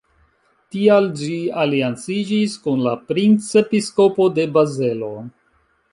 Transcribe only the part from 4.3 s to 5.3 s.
de Bazelo.